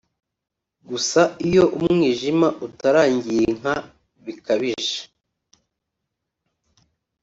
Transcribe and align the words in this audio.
Gusa 0.89 1.21
iyo 1.47 1.63
umwijima 1.77 2.47
utarangirinka 2.67 3.73
bikabije 4.23 4.99